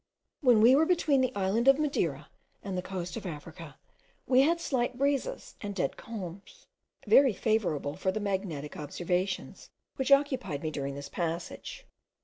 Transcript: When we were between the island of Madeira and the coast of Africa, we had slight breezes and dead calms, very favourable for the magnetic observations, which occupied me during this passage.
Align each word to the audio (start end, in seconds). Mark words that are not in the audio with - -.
When 0.39 0.61
we 0.61 0.75
were 0.75 0.87
between 0.87 1.21
the 1.21 1.31
island 1.35 1.67
of 1.67 1.77
Madeira 1.77 2.27
and 2.63 2.75
the 2.75 2.81
coast 2.81 3.15
of 3.17 3.27
Africa, 3.27 3.77
we 4.25 4.41
had 4.41 4.59
slight 4.59 4.97
breezes 4.97 5.53
and 5.61 5.75
dead 5.75 5.95
calms, 5.95 6.65
very 7.05 7.33
favourable 7.33 7.95
for 7.95 8.11
the 8.11 8.19
magnetic 8.19 8.75
observations, 8.77 9.69
which 9.97 10.11
occupied 10.11 10.63
me 10.63 10.71
during 10.71 10.95
this 10.95 11.07
passage. 11.07 11.85